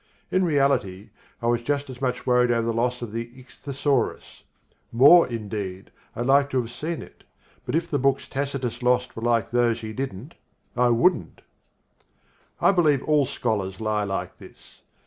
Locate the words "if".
7.75-7.87